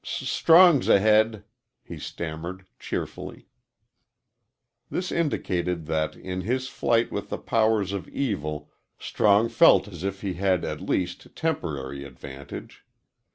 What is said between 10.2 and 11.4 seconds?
he had at least